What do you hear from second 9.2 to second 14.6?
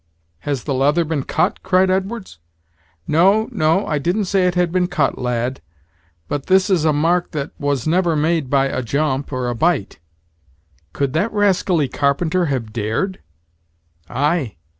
or a bite." "Could that rascally carpenter have dared!" "Ay!